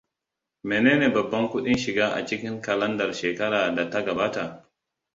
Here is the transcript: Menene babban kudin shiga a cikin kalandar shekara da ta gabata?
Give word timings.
Menene 0.71 1.09
babban 1.09 1.49
kudin 1.51 1.77
shiga 1.77 2.07
a 2.13 2.25
cikin 2.25 2.61
kalandar 2.61 3.13
shekara 3.13 3.75
da 3.75 3.89
ta 3.89 4.01
gabata? 4.05 4.69